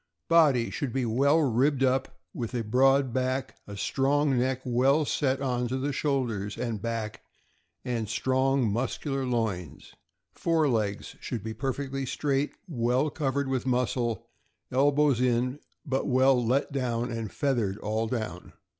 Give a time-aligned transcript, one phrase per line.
[0.27, 5.43] Body.— Should be well ribbed up, with a broad back; a neck strong, well set
[5.43, 7.21] on to the shoulders and back,
[7.85, 9.93] and strong, muscular loins.
[10.33, 14.25] Fore legs.— Should be perfectly straight, well covered with muscle;
[14.71, 18.53] elbows in, but well let down, and feathered all down.